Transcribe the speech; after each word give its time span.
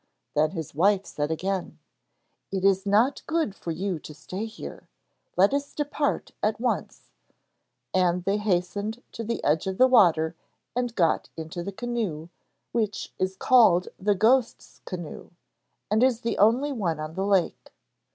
Then 0.33 0.49
his 0.49 0.73
wife 0.73 1.05
said 1.05 1.29
again: 1.29 1.77
'It 2.51 2.65
is 2.65 2.87
not 2.87 3.21
good 3.27 3.53
for 3.53 3.69
you 3.69 3.99
to 3.99 4.15
stay 4.15 4.45
here. 4.47 4.87
Let 5.37 5.53
us 5.53 5.75
depart 5.75 6.31
at 6.41 6.59
once,' 6.59 7.11
and 7.93 8.23
they 8.23 8.37
hastened 8.37 9.03
to 9.11 9.23
the 9.23 9.43
edge 9.43 9.67
of 9.67 9.77
the 9.77 9.85
water 9.85 10.35
and 10.75 10.95
got 10.95 11.29
into 11.37 11.61
the 11.61 11.71
canoe, 11.71 12.29
which 12.71 13.13
is 13.19 13.35
called 13.35 13.89
the 13.99 14.15
Ghost's 14.15 14.81
Canoe, 14.85 15.29
and 15.91 16.01
is 16.01 16.21
the 16.21 16.39
only 16.39 16.71
one 16.71 16.99
on 16.99 17.13
the 17.13 17.23
lake. 17.23 17.71